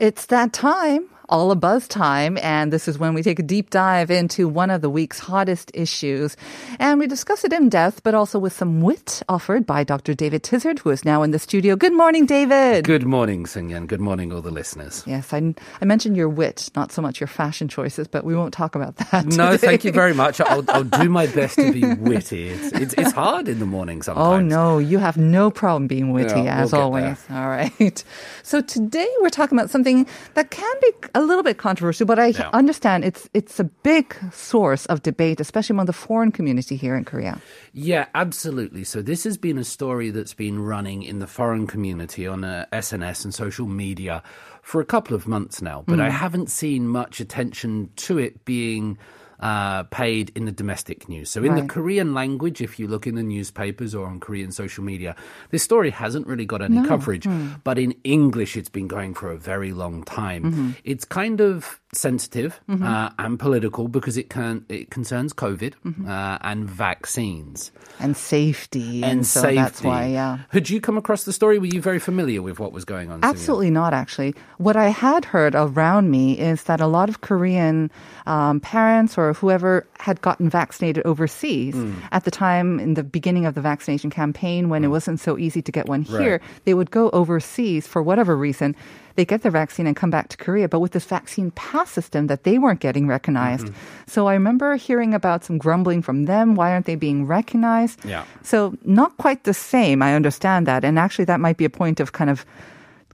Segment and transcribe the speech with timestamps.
[0.00, 3.70] It's that time, all a buzz time, and this is when we take a deep
[3.70, 6.36] dive into one of the week's hottest issues.
[6.78, 10.12] And we discuss it in depth, but also with some wit offered by Dr.
[10.12, 11.76] David Tizzard, who is now in the studio.
[11.76, 12.84] Good morning, David.
[12.84, 13.86] Good morning, Singyan.
[13.86, 15.04] Good morning, all the listeners.
[15.06, 18.52] Yes, I, I mentioned your wit, not so much your fashion choices, but we won't
[18.52, 19.26] talk about that.
[19.26, 19.66] No, today.
[19.68, 20.40] thank you very much.
[20.40, 22.48] I'll, I'll do my best to be witty.
[22.48, 24.26] It's, it's, it's hard in the morning oh, sometimes.
[24.26, 27.18] Oh no, you have no problem being witty Yeah, as we'll always.
[27.30, 28.04] All right.
[28.42, 32.28] So today we're talking about something that can be a little bit controversial, but I
[32.28, 32.50] Yeah.
[32.52, 37.04] understand it's it's a big source of debate, especially among the foreign community here in
[37.04, 37.40] Korea.
[37.72, 38.84] Yeah, absolutely.
[38.84, 42.64] So this has been a story that's been running in the foreign community on uh,
[42.72, 44.22] SNS and social media
[44.62, 48.98] for a couple of months now, but I haven't seen much attention to it being
[49.40, 51.30] uh, paid in the domestic news.
[51.30, 54.84] So in the Korean language, if you look in the newspapers or on Korean social
[54.84, 55.16] media,
[55.50, 57.26] this story hasn't really got any coverage.
[57.64, 60.76] But in English, it's been going for a very long time.
[60.84, 65.74] It's kind of sensitive uh, and political because it can it concerns COVID
[66.06, 69.02] uh, and vaccines And safety.
[69.02, 69.56] and so safety.
[69.56, 70.38] that's why, yeah.
[70.50, 71.58] Had you come across the story?
[71.58, 73.24] Were you very familiar with what was going on?
[73.24, 74.34] Absolutely not, actually.
[74.58, 77.90] What I had heard around me is that a lot of Korean
[78.26, 81.92] um, parents or whoever had gotten vaccinated overseas Hmm.
[82.12, 85.60] at the time in the beginning of the vaccination campaign when it wasn't so easy
[85.62, 86.38] to get one here.
[86.38, 86.42] Right.
[86.64, 88.76] they would go overseas for whatever reason.
[89.16, 92.26] They get their vaccine and come back to Korea, but with this vaccine pass system
[92.28, 93.66] that they weren't getting recognized.
[93.66, 94.06] Mm-hmm.
[94.06, 96.54] So I remember hearing about some grumbling from them.
[96.54, 98.04] Why aren't they being recognized?
[98.04, 98.24] Yeah.
[98.42, 100.02] So not quite the same.
[100.02, 100.84] I understand that.
[100.84, 102.44] And actually that might be a point of kind of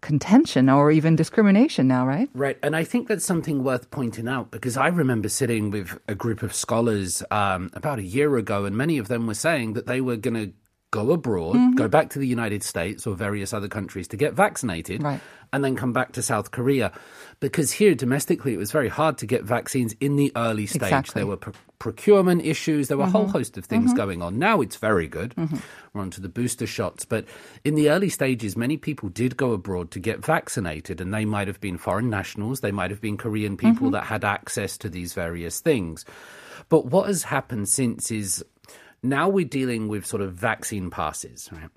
[0.00, 2.28] contention or even discrimination now, right?
[2.34, 6.14] Right, and I think that's something worth pointing out because I remember sitting with a
[6.14, 9.86] group of scholars um, about a year ago, and many of them were saying that
[9.86, 10.52] they were going to
[10.92, 11.74] go abroad, Mm-hmm.
[11.74, 15.20] go back to the United States or various other countries to get vaccinated, Right.
[15.52, 16.92] and then come back to South Korea.
[17.40, 20.82] Because here domestically, it was very hard to get vaccines in the early stage.
[20.82, 21.10] Exactly.
[21.10, 21.18] Mm-hmm.
[21.18, 24.38] There were pro- procurement issues, there were a whole host of things going on.
[24.38, 25.34] Now it's very good.
[25.92, 27.04] We're on to the booster shots.
[27.04, 27.26] But
[27.64, 31.48] in the early stages, many people did go abroad to get vaccinated, and they might
[31.48, 35.12] have been foreign nationals, they might have been Korean people that had access to these
[35.12, 36.04] various things.
[36.70, 38.42] But what has happened since is
[39.08, 41.70] now we're dealing with sort of vaccine passes, right?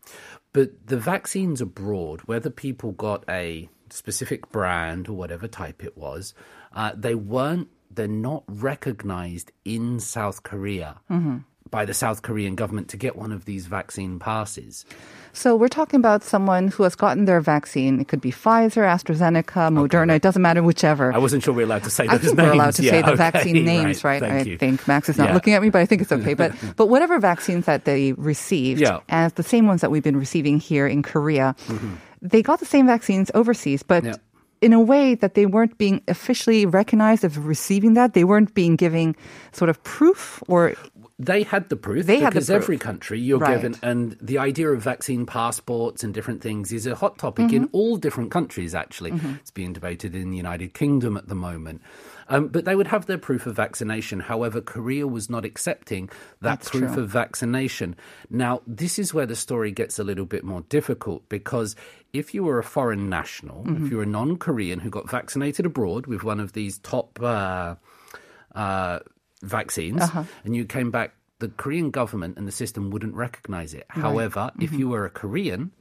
[0.53, 6.33] But the vaccines abroad, whether people got a specific brand or whatever type it was,
[6.73, 11.01] uh, they weren't, they're not recognized in South Korea.
[11.71, 14.85] By the South Korean government to get one of these vaccine passes.
[15.33, 17.99] So we're talking about someone who has gotten their vaccine.
[18.01, 20.15] It could be Pfizer, AstraZeneca, Moderna.
[20.15, 21.13] It doesn't matter whichever.
[21.13, 22.47] I wasn't sure we are allowed to say I those think names.
[22.47, 24.19] we're allowed to Yeah, say the okay, vaccine names, right?
[24.19, 24.57] Thank I you.
[24.57, 25.33] think Max is not Yeah.
[25.35, 26.33] looking at me, but I think it's okay.
[26.33, 28.99] But but whatever vaccines that they received, Yeah.
[29.07, 31.55] and the same ones that we've been receiving here in Korea,
[32.21, 34.01] they got the same vaccines overseas, but.
[34.03, 34.09] Mm-hmm.
[34.13, 34.25] Yeah.
[34.61, 38.75] In a way that they weren't being officially recognized of receiving that, they weren't being
[38.75, 39.15] giving
[39.53, 40.73] sort of proof or
[41.21, 42.63] They had the proof They had the because proof.
[42.63, 43.55] every country you're Right.
[43.57, 47.63] given, and the idea of vaccine passports and different things is a hot topic in
[47.65, 47.75] Mm-hmm.
[47.75, 48.73] all different countries.
[48.73, 51.81] Actually, it's being debated in the United Kingdom at the moment.
[52.29, 54.19] Um, but they would have their proof of vaccination.
[54.21, 56.07] However, Korea was not accepting
[56.41, 57.03] that That's proof true.
[57.03, 57.95] of vaccination.
[58.29, 61.75] Now, this is where the story gets a little bit more difficult because
[62.13, 63.85] if you were a foreign national, Mm-hmm.
[63.85, 67.75] if you were a non-Korean who got vaccinated abroad with one of these top uh,
[68.55, 68.99] uh,
[69.41, 70.23] vaccines Uh-huh.
[70.43, 73.85] and you came back, the Korean government and the system wouldn't recognize it.
[73.89, 74.79] However, if Mm-hmm.
[74.79, 75.71] you were a Korean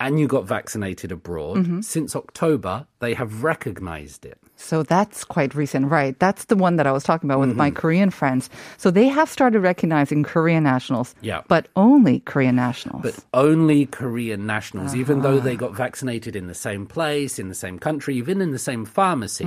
[0.00, 1.80] and you got vaccinated abroad, Mm-hmm.
[1.82, 4.38] since October, they have recognized it.
[4.56, 6.16] So that's quite recent, right?
[6.18, 7.76] That's the one that I was talking about with my Mm-hmm.
[7.78, 8.48] Korean friends.
[8.78, 11.42] So they have started recognizing Korean nationals, Yeah.
[11.48, 13.02] but only Korean nationals.
[13.02, 15.44] But only Korean nationals, even though Uh-huh.
[15.44, 18.84] they got vaccinated in the same place, in the same country, even in the same
[18.84, 19.46] pharmacy,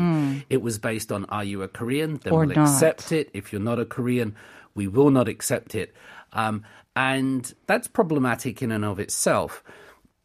[0.49, 2.19] it was based on are you a Korean?
[2.23, 2.33] Then.
[2.33, 2.67] Or we'll not.
[2.67, 3.29] accept it.
[3.33, 4.35] If you're not a Korean,
[4.73, 5.93] we will not accept it.
[6.33, 6.63] Um,
[6.95, 9.63] and that's problematic in and of itself.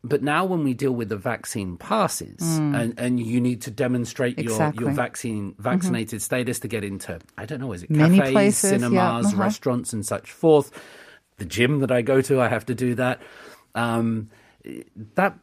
[0.03, 2.75] But now, when we deal with the vaccine passes, mm.
[2.75, 4.53] and, and you need to demonstrate your.
[4.53, 4.85] Exactly.
[4.85, 5.63] your vaccine mm-hmm.
[5.63, 9.27] vaccinated status to get into, I don't know, is it Many cafes, places, yeah, cinemas,
[9.27, 9.43] uh-huh.
[9.43, 10.73] restaurants, and such forth?
[11.37, 13.21] The gym that I go to, I have to do that.
[13.75, 14.31] Um,
[15.15, 15.39] that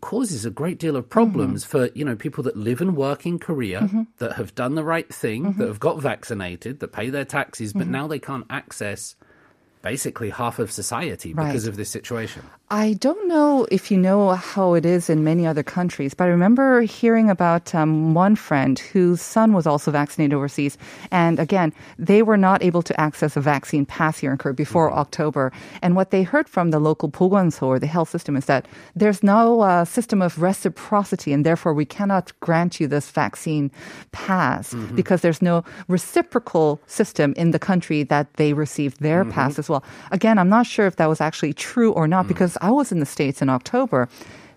[0.00, 1.78] causes a great deal of problems mm-hmm.
[1.78, 4.02] for you know people that live and work in Korea mm-hmm.
[4.18, 7.88] that have done the right thing, that have got vaccinated, that pay their taxes, but
[7.88, 9.16] now they can't access
[9.85, 11.69] basically half of society because Right.
[11.69, 12.41] of this situation.
[12.71, 16.33] I don't know if you know how it is in many other countries, but I
[16.33, 20.79] remember hearing about um, one friend whose son was also vaccinated overseas.
[21.11, 21.69] And again,
[21.99, 25.51] they were not able to access a vaccine pass here in Korea before October.
[25.83, 28.65] And what they heard from the local 보건소 or the health system is that
[28.95, 33.69] there's no uh, system of reciprocity, and therefore we cannot grant you this vaccine
[34.11, 39.68] pass because there's no reciprocal system in the country that they received their pass as
[39.70, 39.84] well.
[40.10, 43.00] Again, I'm not sure if that was actually true or not because I was in
[43.00, 44.08] the States in October.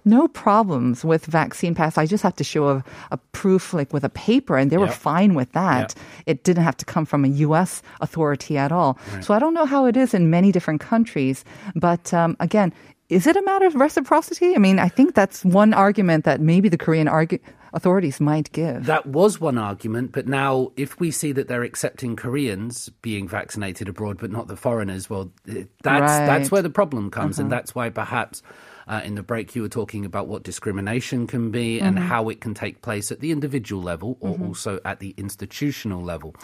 [0.06, 1.98] No problems with vaccine pass.
[1.98, 4.88] I just had to show a, a proof like with a paper and they were
[4.92, 5.96] fine with that.
[6.26, 8.98] It didn't have to come from a US authority at all.
[9.22, 11.46] So I don't know how it is in many different countries.
[11.74, 12.74] But um, again,
[13.14, 14.56] is it a matter of reciprocity?
[14.56, 17.40] I mean, I think that's one argument that maybe the Korean argu-
[17.74, 18.86] authorities might give.
[18.86, 23.90] That was one argument, but now if we see that they're accepting Koreans being vaccinated
[23.90, 26.02] abroad, but not the foreigners, well, eh, that's Right.
[26.02, 26.26] Uh-huh.
[26.26, 28.42] that's where the problem comes, and that's why perhaps.
[28.88, 32.08] Uh, in the break, you were talking about what discrimination can be and Mm-hmm.
[32.08, 36.36] how it can take place at the individual level or also at the institutional level.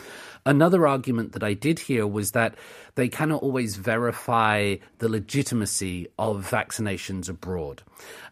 [0.46, 2.56] Another argument that I did hear was that
[2.96, 7.82] they cannot always verify the legitimacy of vaccinations abroad.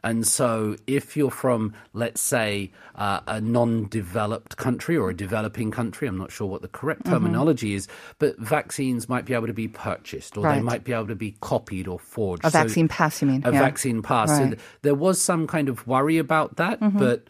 [0.03, 5.71] And so, if you're from, let's say, uh, a non developed country or a developing
[5.71, 7.13] country, I'm not sure what the correct Mm-hmm.
[7.13, 7.87] terminology is,
[8.19, 11.35] but vaccines might be able to be purchased or they might be able to be
[11.41, 12.45] copied or forged.
[12.45, 13.41] A So- vaccine pass, you mean?
[13.45, 13.59] a Yeah.
[13.59, 14.29] vaccine pass.
[14.29, 14.51] So Right.
[14.51, 14.61] Mm-hmm.
[14.81, 17.25] there was some kind of worry about that, but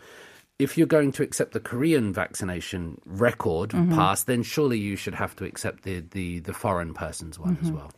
[0.60, 3.94] if you're going to accept the Korean vaccination record Mm-hmm.
[3.94, 7.66] pass, then surely you should have to accept the, the, the foreign person's one Mm-hmm.
[7.66, 7.92] as well.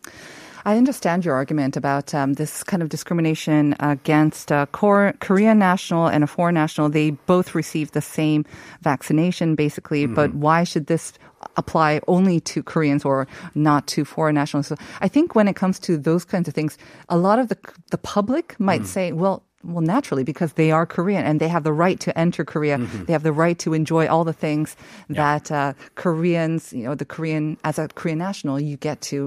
[0.65, 6.07] I understand your argument about um, this kind of discrimination against a Kor- Korean national
[6.07, 6.89] and a foreign national.
[6.89, 8.43] They both received the same
[8.81, 11.13] vaccination, basically, but why should this
[11.61, 14.67] apply only to Koreans or not to foreign nationals?
[14.71, 14.75] So
[15.05, 16.73] I think when it comes to those kinds of things,
[17.15, 17.57] a lot of the
[17.93, 19.37] the public might say, well.
[19.73, 22.77] Well, naturally, because they are Korean and they have the right to enter Korea.
[23.05, 24.67] They have the right to enjoy all the things
[25.21, 25.73] that uh,
[26.03, 29.17] Koreans, you know, the Korean, as a Korean national, you get to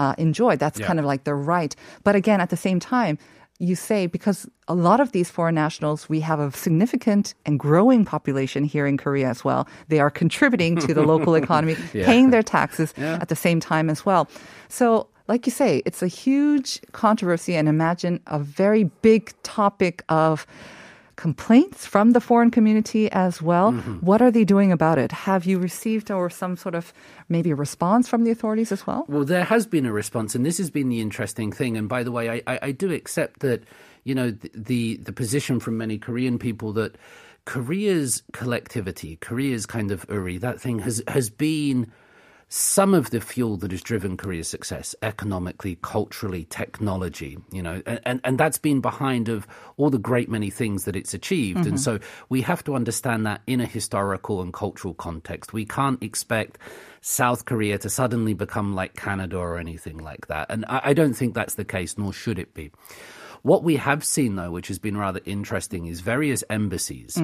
[0.00, 0.52] uh, enjoy.
[0.56, 0.86] That's Yeah.
[0.86, 1.74] kind of like their right.
[2.06, 3.14] But again, at the same time,
[3.62, 8.04] you say because a lot of these foreign nationals, we have a significant and growing
[8.04, 9.68] population here in Korea as well.
[9.86, 14.04] They are contributing to the local economy, paying their taxes at the same time as
[14.04, 14.28] well.
[14.68, 20.44] So, like you say, it's a huge controversy, and imagine a very big topic of
[21.16, 23.72] complaints from the foreign community as well.
[23.72, 23.98] Mm-hmm.
[23.98, 25.12] What are they doing about it?
[25.12, 26.92] Have you received or some sort of
[27.28, 29.04] maybe a response from the authorities as well?
[29.08, 31.76] Well, there has been a response, and this has been the interesting thing.
[31.76, 33.62] And by the way, I, I, I do accept that,
[34.04, 36.96] you know, the, the the position from many Korean people that
[37.44, 41.92] Korea's collectivity, Korea's kind of uri, that thing has has been
[42.54, 48.20] some of the fuel that has driven Korea's success economically, culturally, technology, you know, and,
[48.22, 49.46] and, that's been behind of
[49.78, 51.60] all the great many things that it's achieved.
[51.60, 51.76] And mm-hmm.
[51.78, 55.54] so we have to understand that in a historical and cultural context.
[55.54, 56.58] We can't expect
[57.00, 60.50] South Korea to suddenly become like Canada or anything like that.
[60.50, 62.70] And I, I don't think that's the case, nor should it be.
[63.42, 67.16] What we have seen, though, which has been rather interesting, is various embassies.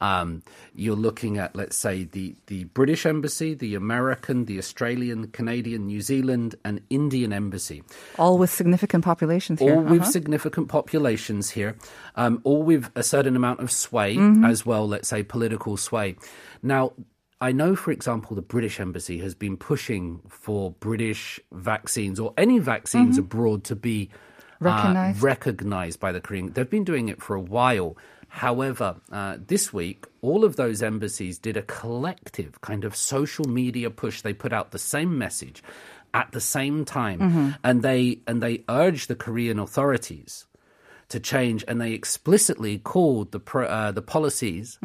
[0.00, 0.42] Um,
[0.74, 6.00] you're looking at, let's say, the, the British embassy, the American, the Australian, Canadian, New
[6.00, 7.82] Zealand, and Indian embassy
[8.16, 9.74] All with significant populations here.
[9.74, 10.10] all with Uh-huh.
[10.10, 11.74] significant populations here,
[12.14, 16.14] um, all with a certain amount of sway as well, let's say political sway.
[16.62, 16.92] Now,
[17.40, 22.58] I know, for example, the British Embassy has been pushing for British vaccines or any
[22.60, 24.10] vaccines abroad to be
[24.60, 25.22] uh, Recognized.
[25.22, 26.52] recognized by the Korean.
[26.52, 27.96] They've been doing it for a while.
[28.28, 33.88] However, uh, this week, all of those embassies did a collective kind of social media
[33.90, 34.20] push.
[34.22, 35.62] They put out the same message
[36.12, 40.46] at the same time, and they and they urged the Korean authorities
[41.08, 44.78] to change, and they explicitly called the pro, uh, the policies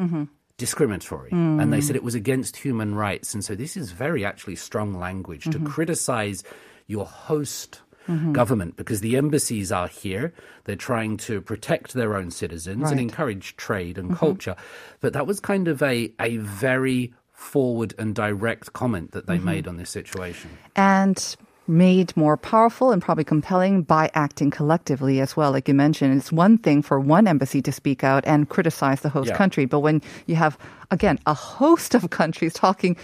[0.56, 3.34] discriminatory, and they said it was against human rights.
[3.34, 6.44] And so this is very actually strong language to criticize
[6.86, 7.80] your host.
[8.08, 8.32] Mm-hmm.
[8.32, 10.32] Government, because the embassies are here,
[10.64, 14.16] they're trying to protect their own citizens and encourage trade and mm-hmm.
[14.18, 14.56] culture.
[15.00, 19.44] But that was kind of a, a very forward and direct comment that they mm-hmm.
[19.44, 20.50] made on this situation.
[20.74, 21.36] and
[21.68, 25.52] made more powerful and probably compelling by acting collectively as well.
[25.52, 29.08] Like you mentioned, it's one thing for one embassy to speak out and criticize the
[29.08, 29.36] host Yeah.
[29.36, 30.58] country, but when you have,
[30.90, 32.96] again, a host of countries talking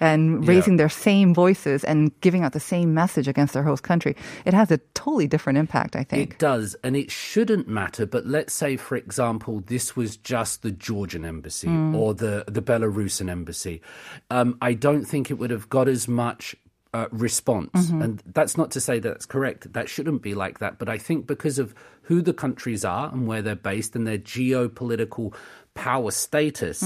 [0.00, 4.16] and raising their same voices and giving out the same message against their host country,
[4.44, 6.32] it has a totally different impact, I think.
[6.32, 8.06] It does, and it shouldn't matter.
[8.06, 13.30] But let's say, for example, this was just the Georgian embassy or the the Belarusian
[13.30, 13.82] embassy.
[14.30, 16.56] Um, I don't think it would have got as much.
[16.92, 19.72] Uh, response, and that's not to say that that's correct.
[19.74, 20.80] That shouldn't be like that.
[20.80, 24.18] But I think because of who the countries are and where they're based and their
[24.18, 25.32] geopolitical
[25.74, 26.80] power status,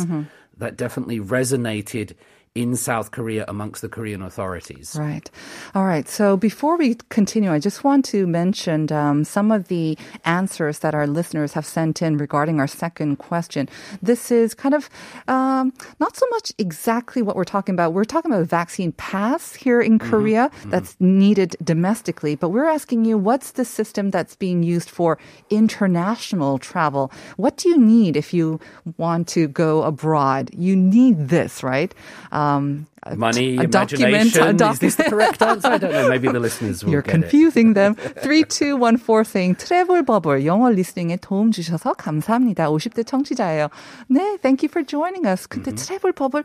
[0.58, 2.16] that definitely resonated
[2.54, 4.94] in South Korea amongst the Korean authorities.
[4.96, 5.28] Right.
[5.74, 6.08] All right.
[6.08, 10.94] So before we continue, I just want to mention um, some of the answers that
[10.94, 13.68] our listeners have sent in regarding our second question.
[14.00, 14.88] This is kind of
[15.26, 17.92] um, not so much exactly what we're talking about.
[17.92, 23.04] We're talking about a vaccine pass here in Korea that's needed domestically, but we're asking
[23.04, 25.18] you what's the system that's being used for
[25.50, 27.10] international travel?
[27.36, 28.60] What do you need if you
[28.96, 30.50] want to go abroad?
[30.54, 31.92] You need this, right?
[32.30, 34.61] Um, a- Money, a document, imagination.
[34.61, 35.67] a Is this the correct answer?
[35.67, 36.09] I don't know.
[36.09, 37.21] Maybe the listeners will You're get it.
[37.21, 37.95] confusing them.
[38.21, 42.69] 3214 saying 트래블 버블 영어 리스닝에 도움 주셔서 감사합니다.
[42.69, 43.69] 50대 청취자예요.
[44.09, 45.47] 네, thank you for joining us.
[45.47, 46.43] 근데 트래블 버블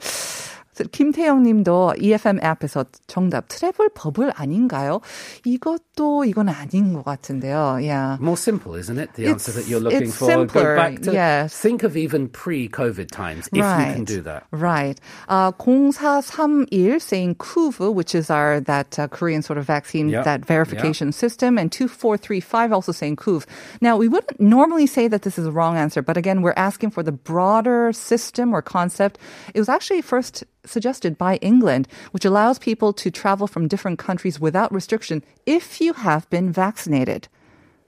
[0.88, 5.02] 김태영 님도 EFM 앞에서 정답 트래블 버블 아닌가요?
[5.46, 7.80] 이것도 이건 아닌 것 같은데요.
[7.82, 8.18] Yeah.
[8.20, 9.14] More simple, isn't it?
[9.14, 10.26] The answer that you're looking for.
[10.26, 11.58] Simpler, Go back to yes.
[11.58, 13.90] think of even pre-COVID times if right.
[13.90, 14.44] you can do that.
[14.52, 15.00] Right.
[15.28, 20.26] Uh, 0431 saying COOV, which is our that uh, Korean sort of vaccine yep.
[20.26, 21.16] that verification yep.
[21.16, 23.46] system, and 2435 also saying COOV.
[23.82, 26.92] Now we wouldn't normally say that this is a wrong answer, but again, we're asking
[26.92, 29.18] for the broader system or concept.
[29.54, 34.40] It was actually first suggested by England, which allows people to travel from different countries
[34.40, 37.28] without restriction if you have been vaccinated.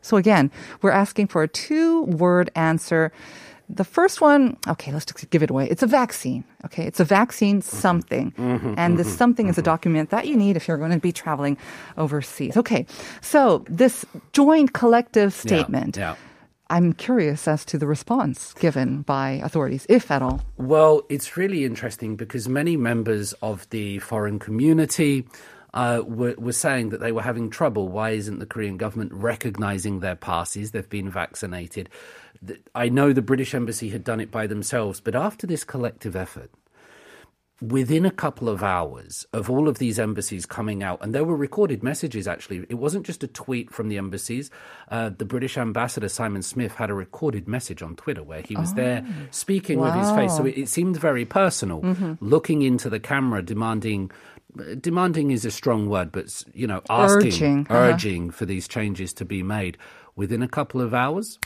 [0.01, 3.11] So again, we're asking for a two word answer.
[3.69, 5.69] The first one, okay, let's just give it away.
[5.69, 6.43] It's a vaccine.
[6.65, 8.31] Okay, it's a vaccine something.
[8.31, 8.73] Mm-hmm.
[8.77, 9.17] and this mm-hmm.
[9.17, 9.71] something is a mm-hmm.
[9.71, 11.57] document that you need if you're going to be traveling
[11.97, 12.57] overseas.
[12.57, 12.85] Okay,
[13.21, 15.97] so this joint collective Yeah, statement.
[15.97, 16.15] yeah.
[16.71, 20.41] I'm curious as to the response given by authorities, if at all.
[20.55, 25.27] Well, it's really interesting because many members of the foreign community
[25.73, 27.89] uh, were, were saying that they were having trouble.
[27.89, 30.71] Why isn't the Korean government recognizing their passes?
[30.71, 31.89] They've been vaccinated.
[32.73, 36.51] I know the British embassy had done it by themselves, but after this collective effort,
[37.61, 41.35] within a couple of hours of all of these embassies coming out, and there were
[41.35, 42.65] recorded messages actually.
[42.69, 44.49] It wasn't just a tweet from the embassies.
[44.89, 48.73] Uh, the British ambassador Simon Smith had a recorded message on Twitter where he was
[48.73, 50.35] there speaking with his face.
[50.35, 51.81] So it, it seemed very personal,
[52.19, 54.11] looking into the camera, demanding.
[54.81, 57.73] Demanding is a strong word, but you know, asking, Urging, uh-huh.
[57.73, 59.77] urging for these changes to be made
[60.17, 61.39] within a couple of hours.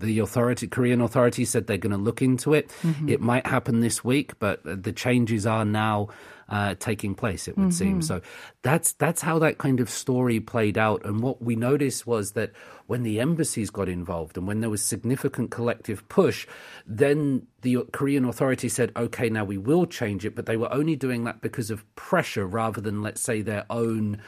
[0.00, 2.68] The authority, Korean authorities said they're going to look into it.
[2.82, 3.08] Mm-hmm.
[3.08, 6.08] It might happen this week, but the changes are now
[6.48, 7.46] uh, taking place.
[7.46, 8.00] It would seem Mm-hmm.
[8.00, 8.20] so.
[8.62, 11.04] That's that's how that kind of story played out.
[11.06, 12.50] And what we noticed was that
[12.86, 16.46] when the embassies got involved and when there was significant collective push,
[16.86, 20.96] then the Korean authorities said, "Okay, now we will change it." But they were only
[20.96, 24.20] doing that because of pressure rather than, let's say, their own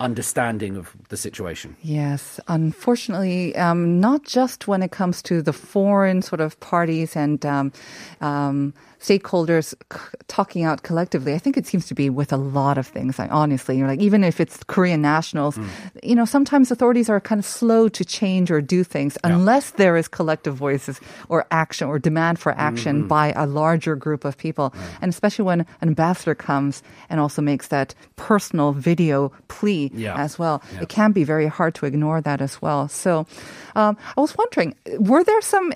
[0.00, 1.76] understanding of the situation.
[1.82, 7.44] Yes, unfortunately, um, not just when it comes to the foreign sort of parties and
[7.46, 7.72] um,
[8.20, 9.98] um, stakeholders c-
[10.28, 11.34] talking out collectively.
[11.34, 13.18] I think it seems to be with a lot of things.
[13.18, 15.58] Like honestly, you're like even if it's Korean nationals,
[16.02, 19.96] you know, sometimes authorities are kind of slow to change or do things unless there
[19.96, 24.72] is collective voices or action or demand for action by a larger group of people.
[25.00, 30.16] And especially when an ambassador comes and also makes that personal video plea Yeah.
[30.16, 30.62] as well.
[30.74, 30.82] Yeah.
[30.82, 32.88] It can be very hard to ignore that as well.
[32.88, 33.26] So
[33.74, 35.72] um, I was wondering, were there some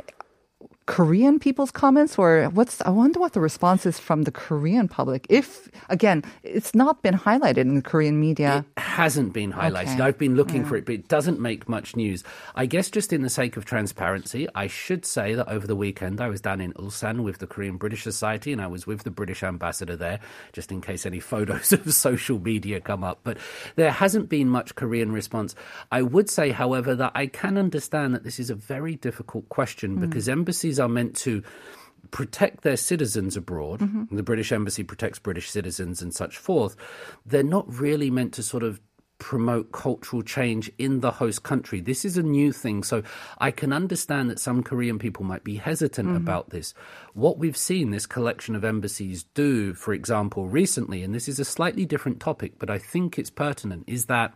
[0.91, 5.25] Korean people's comments or what's I wonder what the response is from the Korean public.
[5.29, 8.65] If again, it's not been highlighted in the Korean media.
[8.77, 9.95] It hasn't been highlighted.
[9.95, 10.03] Okay.
[10.03, 12.25] I've been looking for it, but it doesn't make much news.
[12.57, 16.21] I guess just in the sake of transparency, I should say that over the weekend
[16.21, 19.13] I was down in Ulsan with the Korean British Society and I was with the
[19.13, 20.19] British ambassador there,
[20.53, 23.21] just in case any photos of social media come up.
[23.23, 23.39] But
[23.77, 25.55] there hasn't been much Korean response.
[25.93, 29.95] I would say, however, that I can understand that this is a very difficult question
[29.95, 30.01] hmm.
[30.01, 31.43] because embassies are meant to
[32.11, 33.81] protect their citizens abroad.
[34.11, 36.75] The British Embassy protects British citizens and such forth.
[37.25, 38.81] They're not really meant to sort of
[39.19, 41.81] promote cultural change in the host country.
[41.81, 42.83] This is a new thing.
[42.83, 43.03] So
[43.39, 46.73] I can understand that some Korean people might be hesitant about this.
[47.13, 51.45] What we've seen this collection of embassies do, for example, recently, and this is a
[51.45, 54.35] slightly different topic, but I think it's pertinent, is that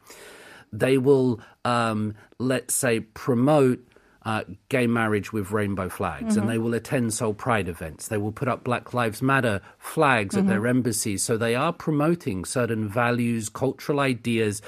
[0.71, 3.81] they will, um, let's say, promote
[4.25, 6.65] uh, gay marriage with rainbow flags, and they mm-hmm.
[6.65, 8.09] will attend Seoul Pride events.
[8.09, 10.79] They will put up Black Lives Matter flags at their mm-hmm.
[10.79, 11.23] embassies.
[11.23, 14.63] So they are promoting certain values, cultural ideas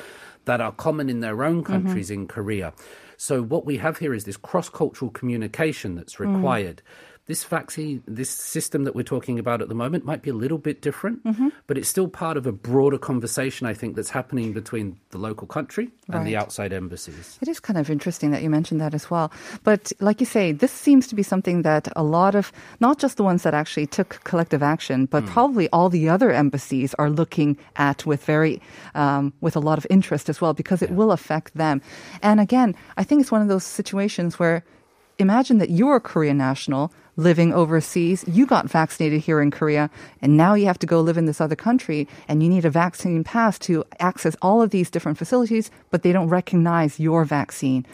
[0.44, 1.72] that are common in their own mm-hmm.
[1.72, 2.72] countries in Korea.
[3.16, 6.34] So what we have here is this cross-cultural communication that's mm.
[6.34, 6.82] required.
[7.26, 10.58] This vaccine, this system that we're talking about at the moment might be a little
[10.58, 11.26] bit different,
[11.66, 15.48] but it's still part of a broader conversation, I think, that's happening between the local
[15.48, 17.36] country and the outside embassies.
[17.42, 19.32] It is kind of interesting that you mentioned that as well.
[19.64, 23.16] But like you say, this seems to be something that a lot of, not just
[23.16, 27.58] the ones that actually took collective action, but probably all the other embassies are looking
[27.74, 28.62] at with very,
[28.94, 31.82] um, with a lot of interest as well, because it will affect them.
[32.22, 34.62] And again, I think it's one of those situations where
[35.18, 38.24] imagine that you're a Korean national living overseas.
[38.26, 39.90] You got vaccinated here in Korea,
[40.22, 42.70] and now you have to go live in this other country, and you need a
[42.70, 47.86] vaccine pass to access all of these different facilities, but they don't recognize your vaccine.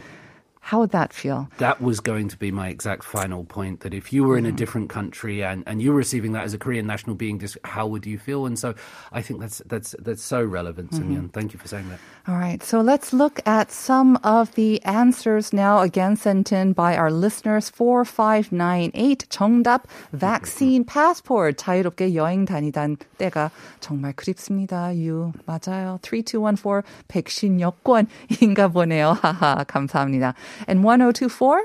[0.67, 1.47] How would that feel?
[1.59, 4.51] That was going to be my exact final point that if you were in a
[4.51, 7.87] different country and, and you were receiving that as a Korean national being, just how
[7.87, 8.45] would you feel?
[8.45, 8.75] And so
[9.13, 11.29] I think that's that's that's so relevant, Simon.
[11.29, 11.99] Thank you for saying that.
[12.27, 16.97] All right, so let's look at some of the answers now, again sent in by
[16.97, 17.71] our listeners.
[17.71, 24.91] 4598 정답 vaccine passport 자유롭게 여행 다니던 때가 정말 그립습니다.
[24.97, 25.97] 유 맞아요.
[26.03, 29.15] 3214 백신 여권인가 보네요.
[29.21, 30.33] 하하 감사합니다.
[30.67, 31.63] And 1024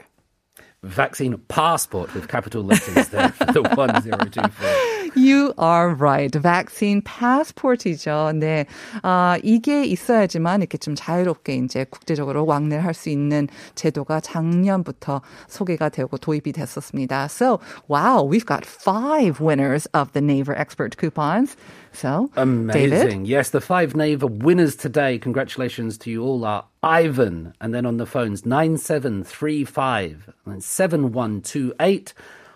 [0.85, 4.69] Vaccine passport with capital letters there for the 1024.
[5.15, 6.35] You are right.
[6.35, 8.33] vaccine passport이죠.
[8.35, 8.67] 네.
[9.03, 15.89] 아, 이게 있어야지만 이렇게 좀 자유롭게 이제 국제적으로 왕래를 할 수 있는 제도가 작년부터 소개가
[15.89, 17.27] 되고 도입이 됐었습니다.
[17.27, 21.57] So, wow, we've got five winners of the Naver Expert coupons.
[21.97, 22.91] So, Amazing.
[22.91, 25.19] David, Yes, the five Naver winners today.
[25.19, 27.53] Congratulations to you all are Ivan.
[27.61, 32.15] And then on the phones, 9735 and 7128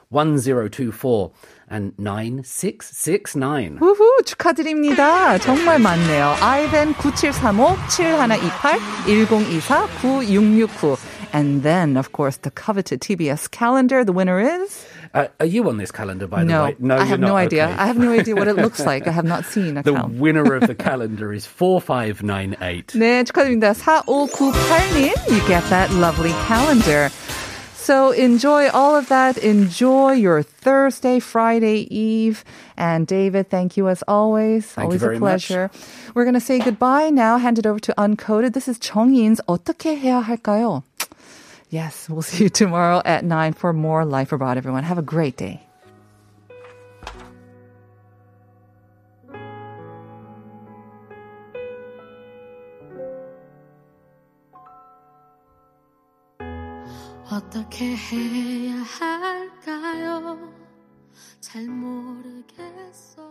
[0.09, 1.33] 1024
[1.69, 3.79] and 9669.
[3.81, 5.37] 우후 축하드립니다.
[5.39, 6.35] 정말 많네요.
[6.41, 9.87] 아이벤 9735 7128 1024
[10.17, 10.97] 9669
[11.33, 14.05] And then, of course, the coveted TBS calendar.
[14.05, 14.87] The winner is?
[15.15, 16.77] Uh, are you on this calendar, by the No, way?
[16.79, 17.47] No, I have you're no not.
[17.49, 17.65] idea.
[17.67, 17.75] Okay.
[17.79, 19.07] I have no idea what it looks like.
[19.07, 20.15] I have not seen a The count.
[20.19, 22.93] winner of the calendar is 4598.
[22.95, 23.73] 네, 축하드립니다.
[23.75, 27.11] 4598님, you get that lovely calendar.
[27.75, 29.39] So enjoy all of that.
[29.39, 32.43] Enjoy your Thursday, Friday Eve.
[32.77, 34.67] And David, thank you as always.
[34.67, 35.47] Thank you always very a much.
[35.47, 35.71] pleasure.
[36.15, 37.39] We're going to say goodbye now.
[37.39, 38.55] Hand it over to Uncoded.
[38.55, 40.83] This is 정인's 어떻게 해야 할까요?
[41.71, 44.85] Yes, we'll see you tomorrow at 9 for more Life Abroad, everyone.
[44.85, 45.63] Have a great day.
[57.29, 60.53] 어떻게 해야 할까요?
[61.41, 63.23] 잘 모르겠어.